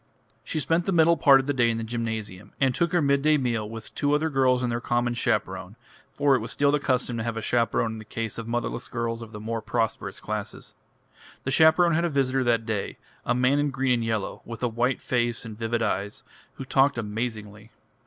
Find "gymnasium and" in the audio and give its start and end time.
1.83-2.73